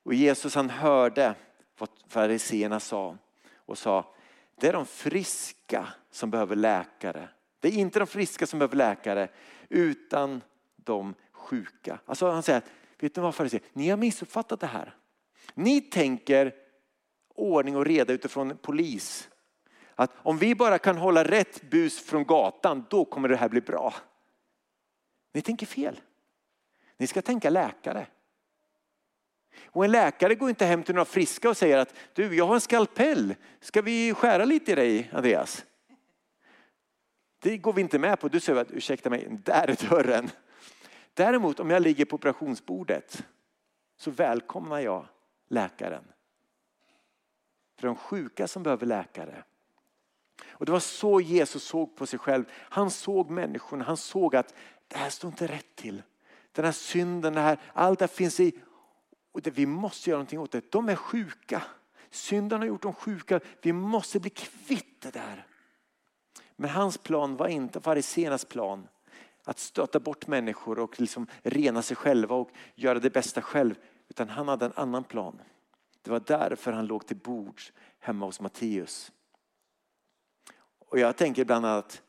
[0.04, 1.36] Och Jesus han hörde
[1.78, 3.18] vad fariseerna sa
[3.56, 4.16] och sa,
[4.56, 7.30] det är de friska som behöver läkare.
[7.60, 9.30] Det är inte de friska som behöver läkare
[9.70, 10.42] utan
[10.76, 12.00] de sjuka.
[12.06, 12.62] Alltså han säger,
[13.00, 14.96] vet ni vad fariséer, ni har missuppfattat det här.
[15.54, 16.56] Ni tänker
[17.36, 19.30] ordning och reda utifrån polis.
[19.96, 23.62] Att om vi bara kan hålla rätt bus från gatan, då kommer det här bli
[23.62, 23.94] bra.
[25.34, 26.00] Ni tänker fel.
[26.98, 28.08] Ni ska tänka läkare.
[29.66, 32.56] Och en läkare går inte hem till några friska och säger att du, jag har
[32.56, 33.36] en skalpell.
[33.60, 35.66] Ska vi skära lite i dig, Andreas?
[37.40, 38.28] Det går vi inte med på.
[38.28, 40.30] Du säger att ursäkta mig, där är dörren.
[41.14, 43.24] Däremot om jag ligger på operationsbordet
[43.98, 45.06] så välkomnar jag
[45.48, 46.04] läkaren.
[47.80, 49.44] För de sjuka som behöver läkare.
[50.50, 52.46] Och det var så Jesus såg på sig själv.
[52.52, 54.54] Han såg människorna, han såg att
[54.88, 56.04] det här står inte rätt till.
[56.52, 58.54] Den här synden, det här, allt det finns i
[59.32, 60.72] och det, vi måste göra någonting åt det.
[60.72, 61.63] De är sjuka.
[62.10, 63.39] Synden har gjort dem sjuka.
[63.62, 65.48] Vi måste bli kvitt det där.
[66.56, 68.88] Men hans plan var inte fariséernas plan.
[69.44, 73.76] Att stöta bort människor och liksom rena sig själva och göra det bästa själv.
[74.10, 75.41] Utan han hade en annan plan.
[76.02, 79.12] Det var därför han låg till bords hemma hos Matteus.
[80.89, 82.02] Och jag tänker bland annat,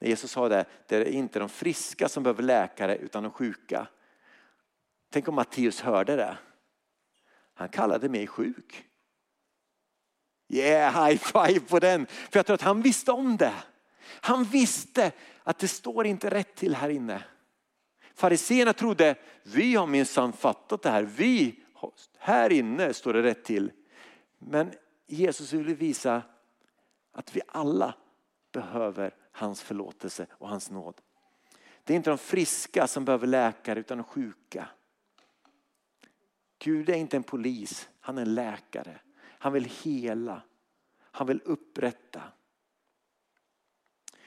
[0.00, 3.88] när Jesus sa det, det är inte de friska som behöver läkare utan de sjuka.
[5.14, 6.38] Tänk om Matteus hörde det.
[7.54, 8.84] Han kallade mig sjuk.
[10.48, 12.06] Yeah, high five på den.
[12.06, 13.54] För jag tror att han visste om det.
[14.04, 17.24] Han visste att det står inte rätt till här inne.
[18.14, 21.02] Fariséerna trodde, vi har minsann fattat det här.
[21.02, 21.64] Vi,
[22.18, 23.72] här inne står det rätt till.
[24.38, 24.72] Men
[25.06, 26.22] Jesus ville visa
[27.12, 27.94] att vi alla
[28.52, 31.00] behöver hans förlåtelse och hans nåd.
[31.84, 34.68] Det är inte de friska som behöver läkare utan de sjuka.
[36.64, 39.00] Gud är inte en polis, han är en läkare.
[39.22, 40.42] Han vill hela,
[40.98, 42.22] han vill upprätta.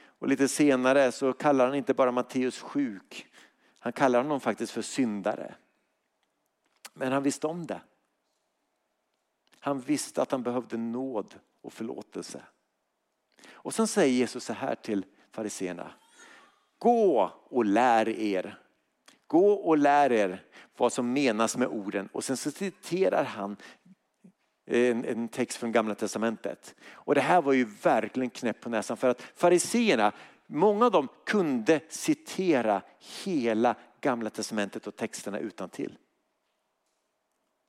[0.00, 3.26] Och lite senare så kallar han inte bara Matteus sjuk,
[3.78, 5.54] han kallar honom faktiskt för syndare.
[6.94, 7.80] Men han visste om det.
[9.60, 12.42] Han visste att han behövde nåd och förlåtelse.
[13.50, 15.92] Och sen säger Jesus så här till fariseerna.
[16.78, 18.58] Gå och lär er.
[19.28, 20.42] Gå och lär er
[20.76, 22.08] vad som menas med orden.
[22.12, 23.56] Och sen så citerar han
[24.66, 26.74] eh, en, en, text från gamla testamentet.
[26.90, 30.12] Och det här var ju verkligen knäpp på näsan för att fariseerna,
[30.46, 32.82] många av dem kunde citera
[33.24, 35.98] hela gamla testamentet och texterna utan till.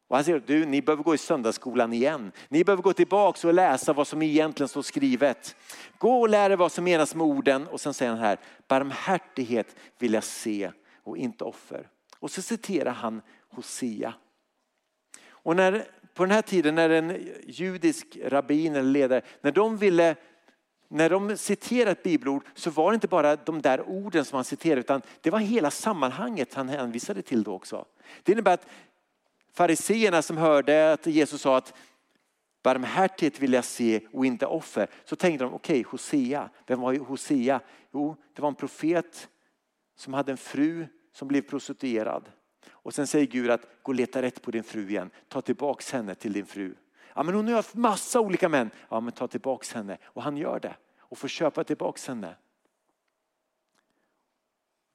[0.09, 2.31] Och han säger, du, ni behöver gå i söndagsskolan igen.
[2.49, 5.55] Ni behöver gå tillbaka och läsa vad som egentligen står skrivet.
[5.97, 7.67] Gå och lär er vad som menas med orden.
[7.67, 10.71] Och sen säger han här, barmhärtighet vill jag se
[11.03, 11.89] och inte offer.
[12.19, 14.13] Och så citerar han Hosea.
[15.29, 20.15] Och när, på den här tiden när en judisk rabbin eller ledare, när de ville
[20.91, 24.45] när de citerade ett bibelord så var det inte bara de där orden som han
[24.45, 27.85] citerade utan det var hela sammanhanget han hänvisade till då också.
[28.23, 28.67] Det innebär att
[29.53, 31.73] fariseerna som hörde att Jesus sa att
[32.63, 34.89] barmhärtighet vill jag se och inte offer.
[35.05, 37.59] Så tänkte de, okej okay, Hosea, vem var Hosea?
[37.93, 39.29] Jo, det var en profet
[39.99, 42.31] som hade en fru som blev prostituerad.
[42.69, 45.09] Och sen säger Gud att gå och leta rätt på din fru igen.
[45.27, 46.75] Ta tillbaks henne till din fru.
[47.13, 48.71] Ja men hon har haft massa olika män.
[48.89, 49.97] Ja men ta tillbaks henne.
[50.03, 50.75] Och han gör det.
[50.97, 52.35] Och får köpa tillbaks henne.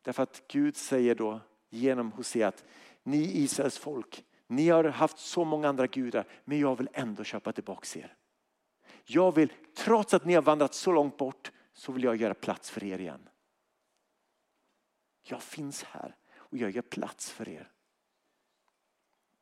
[0.02, 1.40] Därför att Gud säger då
[1.70, 2.64] genom Hosea att
[3.02, 7.52] ni Israels folk, ni har haft så många andra gudar men jag vill ändå köpa
[7.52, 8.14] tillbaks er.
[9.04, 12.70] Jag vill, trots att ni har vandrat så långt bort, så vill jag göra plats
[12.70, 13.28] för er igen.
[15.26, 17.70] Jag finns här och jag gör plats för er.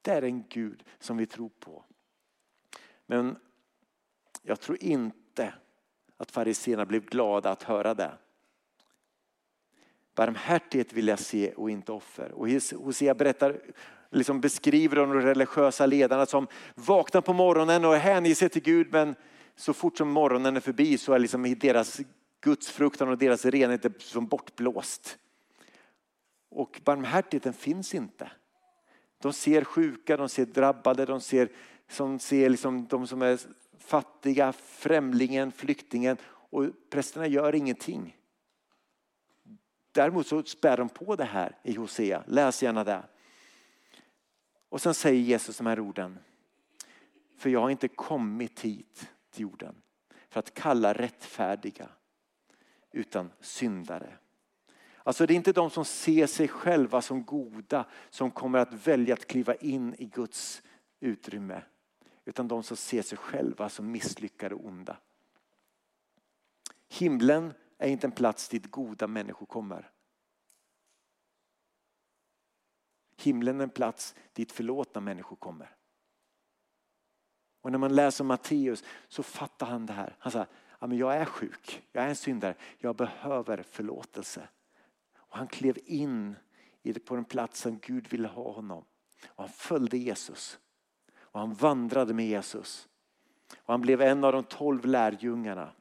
[0.03, 1.85] Det är en Gud som vi tror på.
[3.07, 3.37] Men
[4.43, 5.55] jag tror inte
[6.17, 8.19] att fariséerna blev glada att höra det.
[10.15, 12.33] Barmhärtighet vill jag se och inte offer.
[12.33, 13.61] Och Hosea berättar,
[14.11, 19.15] liksom beskriver de religiösa ledarna som vaknar på morgonen och hänger sig till Gud men
[19.57, 22.01] så fort som morgonen är förbi så är liksom deras
[22.41, 25.19] gudsfruktan och deras renhet som bortblåst.
[26.55, 28.31] Och barmhärtigheten finns inte.
[29.19, 31.49] De ser sjuka, de ser drabbade, de ser,
[31.89, 33.41] som ser liksom de som är
[33.79, 38.17] fattiga, främlingen, flyktingen och prästerna gör ingenting.
[39.93, 42.25] Däremot så spär de på det här i Hosea.
[42.27, 43.03] Läs gärna det.
[44.69, 46.19] Och sen säger Jesus de här orden.
[47.39, 49.83] För jag har inte kommit hit till jorden
[50.29, 51.89] för att kalla rättfärdiga
[52.93, 54.19] utan syndare.
[55.05, 59.15] Alltså det är inte de som ser sig själva som goda som kommer att välja
[59.15, 60.63] att kliva in i Guds
[61.01, 61.63] utrymme.
[62.25, 64.97] Utan de som ser sig själva som misslyckade och onda.
[66.89, 69.91] Himlen är inte en plats dit goda människor kommer.
[73.17, 75.77] Himlen är en plats dit förlåtna människor kommer.
[77.61, 80.17] Och när man läser Matteus så fattar han det här.
[80.19, 80.47] Han säger,
[80.79, 84.49] ja, men jag är sjuk, jag är en syndare, jag behöver förlåtelse.
[85.33, 86.37] Och han klev in
[87.05, 88.85] på den platsen Gud ville ha honom.
[89.29, 90.59] Och han följde Jesus.
[91.15, 92.89] Och han vandrade med Jesus.
[93.59, 95.73] Och han blev en av de tolv lärjungarna.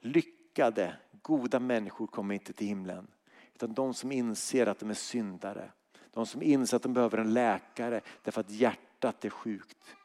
[0.00, 3.06] Lyckade, goda människor kommer inte till himlen.
[3.54, 5.72] Utan de som inser att de är syndare.
[6.10, 9.96] De som inser att de behöver en läkare därför att hjärtat är sjukt.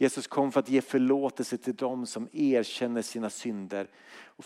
[0.00, 3.88] Jesus kom för att ge förlåtelse till dem som erkänner sina synder.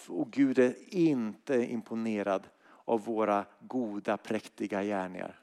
[0.09, 2.47] Och Gud är inte imponerad
[2.85, 5.40] av våra goda präktiga gärningar.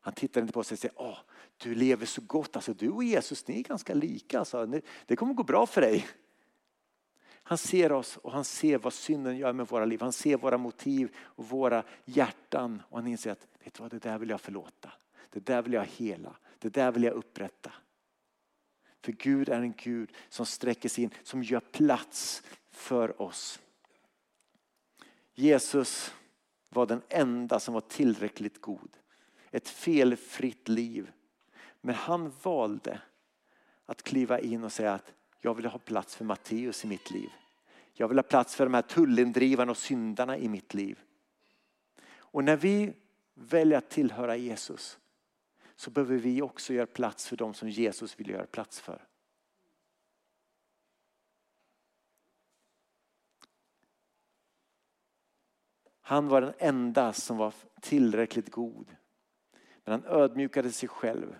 [0.00, 1.18] Han tittar inte på oss och säger, Åh,
[1.56, 4.80] du lever så gott, alltså, du och Jesus ni är ganska lika, alltså.
[5.06, 6.06] det kommer gå bra för dig.
[7.42, 10.00] Han ser oss och han ser vad synden gör med våra liv.
[10.00, 13.98] Han ser våra motiv och våra hjärtan och han inser att vet du vad, det
[13.98, 14.92] där vill jag förlåta.
[15.30, 16.36] Det där vill jag hela.
[16.58, 17.72] Det där vill jag upprätta.
[19.02, 23.60] För Gud är en Gud som sträcker sig in, som gör plats för oss.
[25.34, 26.14] Jesus
[26.68, 28.96] var den enda som var tillräckligt god.
[29.50, 31.10] Ett felfritt liv.
[31.80, 33.00] Men han valde
[33.86, 37.30] att kliva in och säga att jag vill ha plats för Matteus i mitt liv.
[37.92, 40.98] Jag vill ha plats för de här tullindrivarna och syndarna i mitt liv.
[42.14, 42.92] Och när vi
[43.34, 44.98] väljer att tillhöra Jesus
[45.82, 49.08] så behöver vi också göra plats för dem som Jesus vill göra plats för.
[56.00, 58.96] Han var den enda som var tillräckligt god.
[59.84, 61.38] Men han ödmjukade sig själv.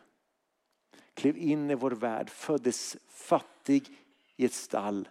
[1.15, 3.99] Klev in i vår värld, föddes fattig
[4.37, 5.09] i ett stall.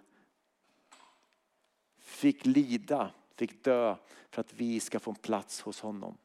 [1.98, 3.96] Fick lida, fick dö
[4.30, 6.18] för att vi ska få en plats hos honom.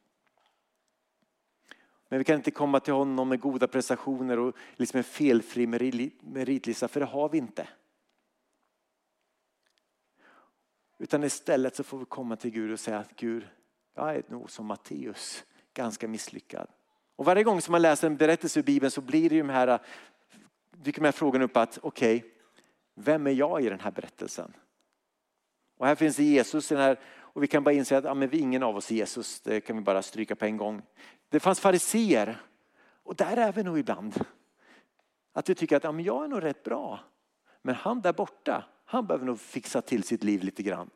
[2.09, 5.67] Men vi kan inte komma till honom med goda prestationer och liksom en felfri
[6.21, 7.67] meritlista, för det har vi inte.
[10.99, 13.47] Utan istället så får vi komma till Gud och säga att Gud,
[13.95, 16.67] jag är nog som Matteus, ganska misslyckad.
[17.15, 19.49] Och varje gång som man läser en berättelse ur Bibeln så blir det ju de
[19.49, 19.79] här,
[20.71, 22.29] dyker de här frågorna upp att okej, okay,
[22.95, 24.53] vem är jag i den här berättelsen?
[25.77, 26.99] Och här finns det Jesus i den här,
[27.37, 29.61] och vi kan bara inse att ja, men vi ingen av oss är Jesus, det
[29.61, 30.81] kan vi bara stryka på en gång.
[31.29, 32.41] Det fanns fariseer
[33.03, 34.25] och där är vi nog ibland.
[35.33, 36.99] Att vi tycker att ja, men jag är nog rätt bra.
[37.61, 40.89] Men han där borta, han behöver nog fixa till sitt liv lite grann.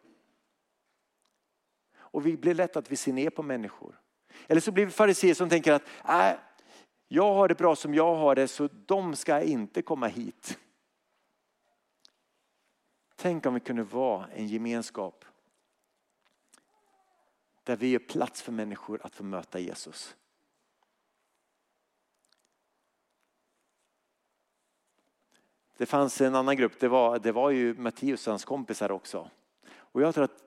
[1.96, 4.00] Och vi blir lätt att vi ser ner på människor.
[4.48, 6.40] Eller så blir vi fariséer som tänker att äh,
[7.08, 10.60] jag har det bra som jag har det så de ska inte komma hit.
[13.16, 15.26] Tänk om vi kunde vara en gemenskap
[17.64, 20.16] där vi ger plats för människor att få möta Jesus.
[25.78, 29.30] Det fanns en annan grupp, det var, det var ju Matteus och hans kompisar också.
[29.74, 30.44] Och jag tror att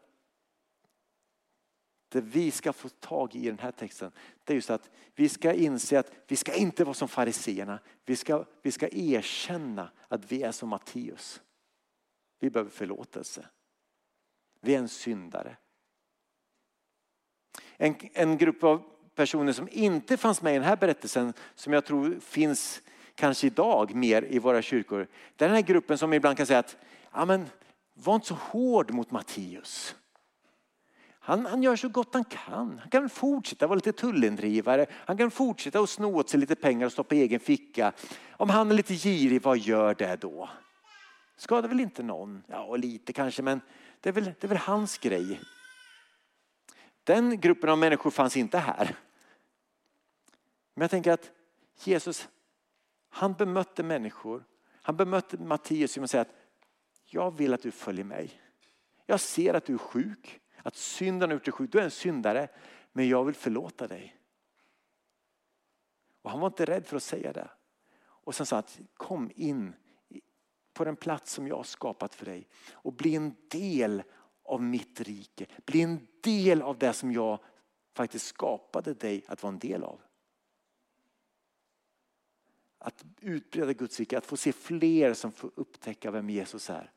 [2.08, 4.12] det vi ska få tag i i den här texten,
[4.44, 7.78] det är just att vi ska inse att vi ska inte vara som fariseerna.
[8.04, 11.42] Vi ska, vi ska erkänna att vi är som Matteus.
[12.38, 13.48] Vi behöver förlåtelse.
[14.60, 15.56] Vi är en syndare.
[17.76, 18.82] En, en grupp av
[19.14, 22.82] personer som inte fanns med i den här berättelsen, som jag tror finns
[23.14, 25.06] kanske idag mer i våra kyrkor.
[25.36, 26.76] Det är den här gruppen som ibland kan säga att,
[27.12, 27.46] ja men
[27.94, 29.94] var inte så hård mot Matteus.
[31.26, 32.78] Han, han gör så gott han kan.
[32.80, 34.86] Han kan fortsätta vara lite tullindrivare.
[34.90, 37.92] Han kan fortsätta att sno åt sig lite pengar och stoppa i egen ficka.
[38.30, 40.48] Om han är lite girig, vad gör det då?
[41.36, 42.42] Skadar väl inte någon?
[42.46, 43.60] Ja, lite kanske, men
[44.00, 45.40] det är väl, det är väl hans grej.
[47.04, 48.96] Den gruppen av människor fanns inte här.
[50.74, 51.30] Men jag tänker att
[51.84, 52.28] Jesus,
[53.08, 54.44] han bemötte människor.
[54.82, 56.34] Han bemötte Matteus genom att säga att
[57.04, 58.40] jag vill att du följer mig.
[59.06, 61.72] Jag ser att du är sjuk, att synden har gjort dig sjuk.
[61.72, 62.48] Du är en syndare,
[62.92, 64.16] men jag vill förlåta dig.
[66.22, 67.50] Och han var inte rädd för att säga det.
[67.96, 69.74] Och sen sa att kom in
[70.74, 74.02] på den plats som jag har skapat för dig och bli en del
[74.44, 75.46] av mitt rike.
[75.64, 77.38] Bli en del av det som jag
[77.94, 80.00] faktiskt skapade dig att vara en del av.
[82.78, 86.92] Att utbreda Guds rike, att få se fler som får upptäcka vem Jesus är.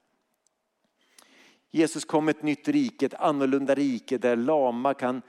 [1.70, 5.22] Jesus kom med ett nytt rike, ett annorlunda rike där lama kan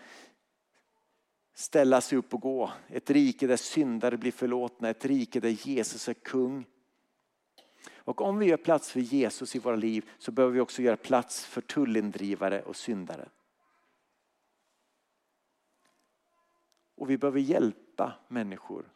[1.55, 2.73] ställa sig upp och gå.
[2.89, 6.67] Ett rike där syndare blir förlåtna, ett rike där Jesus är kung.
[8.09, 10.97] Och om vi gör plats för Jesus i våra liv så behöver vi också göra
[10.97, 13.29] plats för tullindrivare och syndare.
[16.97, 18.93] Och vi behöver hjälpa människor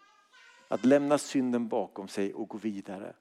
[0.69, 3.15] att lämna synden bakom sig och gå vidare.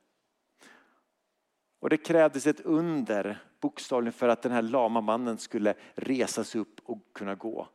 [1.79, 6.61] Och det krävdes ett under bokstavligen för att den här lama mannen skulle resa sig
[6.61, 7.67] upp och kunna gå.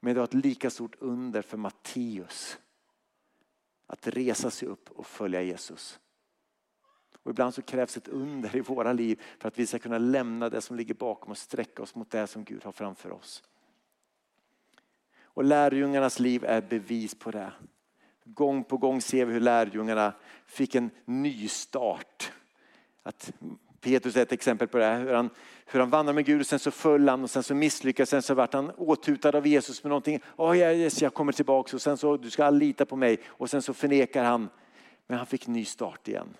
[0.00, 2.58] Men det var ett lika stort under för Matteus
[3.86, 6.00] att resa sig upp och följa Jesus.
[7.22, 10.48] Och ibland så krävs ett under i våra liv för att vi ska kunna lämna
[10.48, 13.42] det som ligger bakom och sträcka oss mot det som Gud har framför oss.
[15.22, 17.52] Och lärjungarnas liv är bevis på det.
[18.24, 20.12] Gång på gång ser vi hur lärjungarna
[20.46, 22.32] fick en ny start.
[23.02, 23.32] Att
[23.80, 25.30] Petrus är ett exempel på det, här, hur han,
[25.66, 28.22] hur han vandrade med Gud och sen så föll han och sen så misslyckades sen
[28.22, 30.20] så vart han åthutad av Jesus med någonting.
[30.36, 33.62] Oh, yes, jag kommer tillbaka och sen så du ska lita på mig och sen
[33.62, 34.48] så förnekar han.
[35.06, 36.36] Men han fick ny start igen.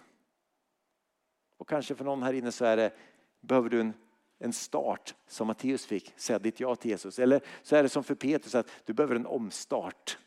[1.60, 2.92] Och kanske för någon här inne så är det,
[3.40, 3.94] behöver du en,
[4.38, 7.18] en start som Matteus fick, säga ditt ja till Jesus.
[7.18, 10.18] Eller så är det som för Petrus att du behöver en omstart.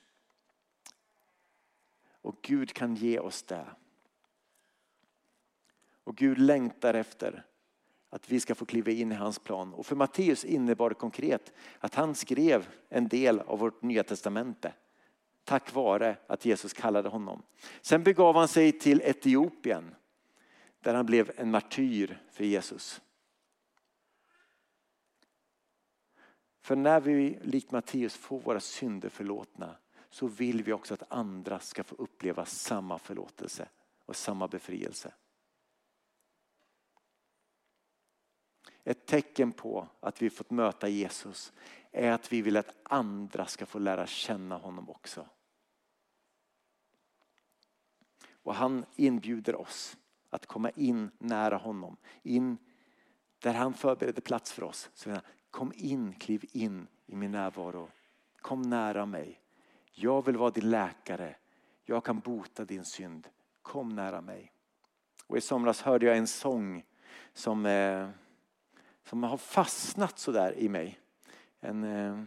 [2.21, 3.65] Och Gud kan ge oss det.
[6.03, 7.45] Och Gud längtar efter
[8.09, 9.73] att vi ska få kliva in i hans plan.
[9.73, 14.73] Och för Matteus innebar det konkret att han skrev en del av vårt nya testamente.
[15.43, 17.41] Tack vare att Jesus kallade honom.
[17.81, 19.95] Sen begav han sig till Etiopien
[20.83, 23.01] där han blev en martyr för Jesus.
[26.61, 29.77] För när vi likt Matteus får våra synder förlåtna
[30.09, 33.69] så vill vi också att andra ska få uppleva samma förlåtelse
[34.05, 35.13] och samma befrielse.
[38.83, 41.53] Ett tecken på att vi fått möta Jesus
[41.91, 45.29] är att vi vill att andra ska få lära känna honom också.
[48.31, 49.97] Och han inbjuder oss
[50.33, 51.97] att komma in nära honom.
[52.23, 52.57] In
[53.39, 54.89] där han förbereder plats för oss.
[54.93, 55.17] Så
[55.51, 57.89] kom in, kliv in i min närvaro.
[58.41, 59.41] Kom nära mig.
[59.91, 61.35] Jag vill vara din läkare.
[61.85, 63.27] Jag kan bota din synd.
[63.61, 64.53] Kom nära mig.
[65.27, 66.85] Och I somras hörde jag en sång
[67.33, 68.09] som, eh,
[69.03, 70.99] som har fastnat så där i mig.
[71.59, 72.23] En, eh,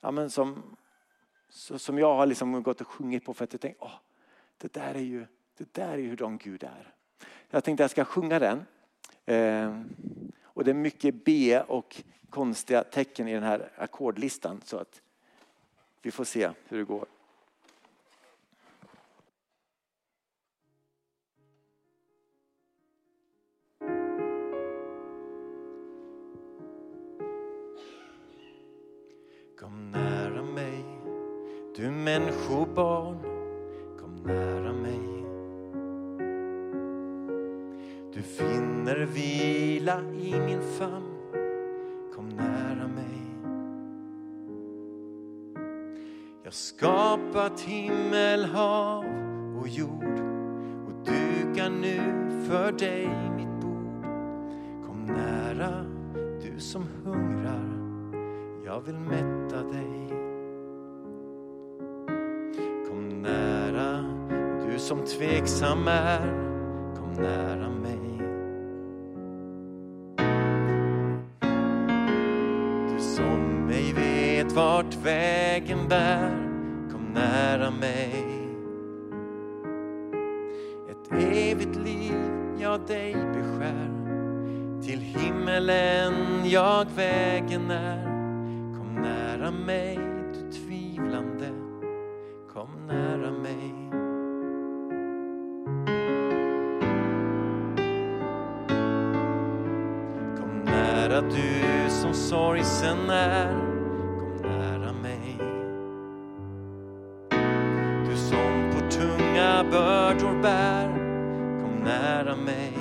[0.00, 0.76] ja, men som,
[1.48, 3.98] som jag har liksom gått och sjungit på för att jag tänkte, åh,
[4.56, 5.26] det där är ju
[5.56, 6.94] det där är hur de Gud är.
[7.50, 8.66] Jag tänkte jag ska sjunga den.
[9.26, 9.88] Ehm,
[10.42, 15.02] och det är mycket B och konstiga tecken i den här ackordlistan så att
[16.02, 17.06] vi får se hur det går.
[29.58, 30.84] Kom nära mig,
[31.76, 33.25] du människobarn,
[39.86, 41.04] vila i min famn.
[42.14, 43.20] Kom nära mig.
[46.44, 49.04] Jag skapat himmel, hav
[49.60, 50.20] och jord
[50.86, 52.00] och dukar nu
[52.48, 54.04] för dig mitt bord.
[54.86, 55.84] Kom nära,
[56.42, 57.66] du som hungrar.
[58.64, 60.08] Jag vill mätta dig.
[62.88, 64.04] Kom nära,
[64.66, 66.26] du som tveksam är.
[66.96, 67.95] Kom nära mig.
[74.56, 76.30] Vart vägen bär,
[76.92, 78.24] kom nära mig.
[80.90, 82.14] Ett evigt liv
[82.58, 83.90] jag dig beskär,
[84.82, 88.04] till himmelen jag vägen är.
[88.76, 89.98] Kom nära mig,
[90.34, 91.48] du tvivlande,
[92.52, 93.74] kom nära mig.
[100.36, 103.75] Kom nära du som sorgsen är
[110.16, 110.88] bördor bär,
[111.62, 112.72] kom nära mig.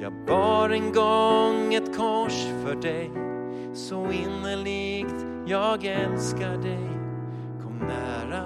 [0.00, 3.10] Jag bar en gång ett kors för dig,
[3.74, 6.88] så innerligt jag älskar dig.
[7.62, 8.44] Kom nära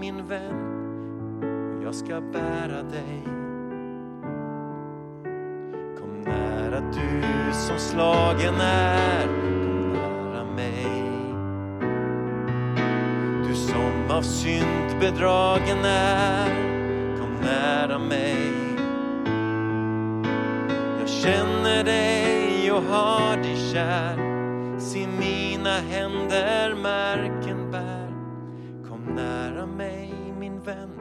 [0.00, 3.22] min vän, jag ska bära dig.
[5.98, 9.43] Kom nära du som slagen är
[14.14, 16.48] av synd bedragen är,
[17.18, 18.36] kom nära mig.
[21.00, 24.16] Jag känner dig och har dig kär,
[24.78, 28.08] Se mina händer märken bär.
[28.88, 30.98] Kom nära mig min vän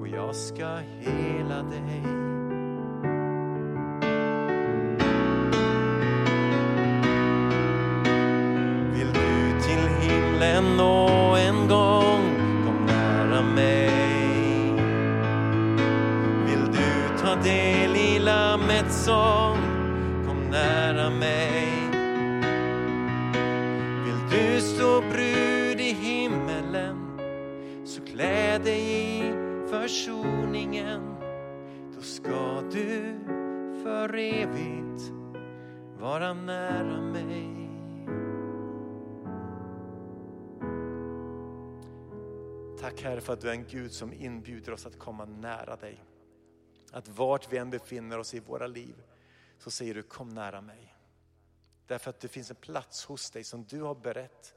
[0.00, 2.17] och jag ska hela dig.
[19.08, 21.68] Lammets sång, kom nära mig.
[24.04, 27.20] Vill du stå brud i himmelen,
[27.84, 29.32] så klä dig i
[29.70, 31.00] försoningen.
[31.96, 33.18] Då ska du
[33.82, 35.12] för evigt
[36.00, 37.54] vara nära mig.
[42.80, 46.04] Tack Herre för att du är en Gud som inbjuder oss att komma nära dig.
[46.90, 49.02] Att vart vi än befinner oss i våra liv
[49.58, 50.94] så säger du kom nära mig.
[51.86, 54.54] Därför att det finns en plats hos dig som du har berett.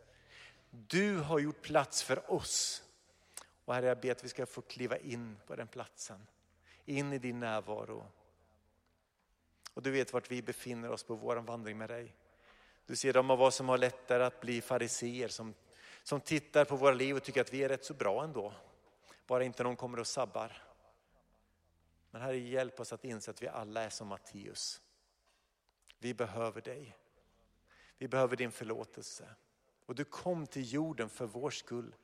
[0.70, 2.84] Du har gjort plats för oss.
[3.66, 6.28] Och Herre jag ber att vi ska få kliva in på den platsen.
[6.86, 8.06] In i din närvaro.
[9.74, 12.16] Och du vet vart vi befinner oss på vår vandring med dig.
[12.86, 15.54] Du ser de av oss som har lättare att bli fariseer som
[16.04, 18.54] som tittar på våra liv och tycker att vi är rätt så bra ändå.
[19.28, 20.62] Bara inte någon kommer och sabbar.
[22.12, 24.82] Men Herre, hjälp oss att inse att vi alla är som Matteus.
[25.99, 26.97] Vi behöver dig.
[27.97, 29.36] Vi behöver din förlåtelse.
[29.86, 31.95] Och du kom till jorden för vår skull.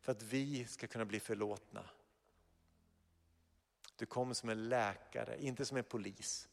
[0.00, 1.90] För att vi ska kunna bli förlåtna.
[3.96, 6.48] Du kom som en läkare, inte som en polis.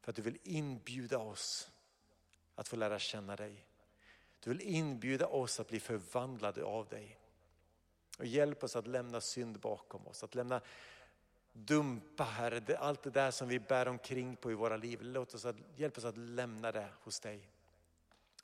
[0.00, 1.70] För att du vill inbjuda oss
[2.54, 3.66] att få lära känna dig.
[4.40, 7.18] Du vill inbjuda oss att bli förvandlade av dig.
[8.18, 10.60] Och hjälp oss att lämna synd bakom oss, att lämna
[11.52, 14.98] dumpa Herre, allt det där som vi bär omkring på i våra liv.
[15.02, 17.50] Låt oss att, hjälp oss att lämna det hos dig.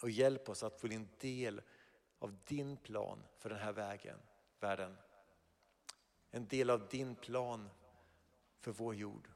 [0.02, 1.60] Och hjälp oss att få en del
[2.18, 4.18] av din plan för den här vägen,
[4.60, 4.96] världen.
[6.30, 7.70] En del av din plan
[8.60, 9.28] för vår jord.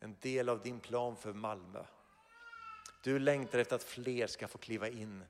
[0.00, 1.84] En del av din plan för Malmö.
[3.02, 5.24] Du längtar efter att fler ska få kliva in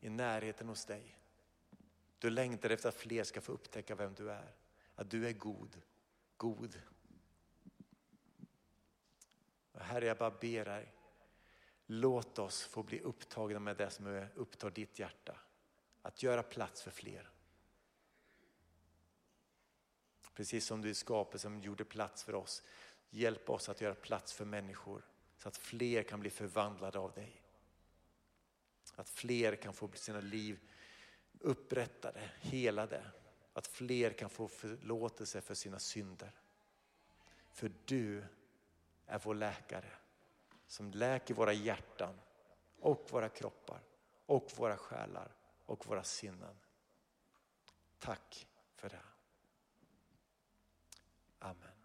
[0.00, 1.18] i närheten hos dig.
[2.18, 4.54] Du längtar efter att fler ska få upptäcka vem du är.
[4.94, 5.80] Att du är god,
[6.36, 6.80] god.
[9.80, 10.92] Herre, jag bara ber dig,
[11.86, 15.36] låt oss få bli upptagna med det som upptar ditt hjärta.
[16.02, 17.30] Att göra plats för fler.
[20.34, 22.62] Precis som du i skapelsen gjorde plats för oss.
[23.10, 25.02] Hjälp oss att göra plats för människor
[25.38, 27.42] så att fler kan bli förvandlade av dig.
[28.94, 30.60] Att fler kan få sina liv
[31.40, 33.10] upprättade, helade.
[33.52, 36.32] Att fler kan få förlåtelse för sina synder.
[37.52, 38.24] För du
[39.06, 39.90] är vår läkare
[40.66, 42.20] som läker våra hjärtan
[42.80, 43.80] och våra kroppar
[44.26, 45.34] och våra själar
[45.66, 46.56] och våra sinnen.
[47.98, 49.02] Tack för det.
[51.38, 51.75] Amen.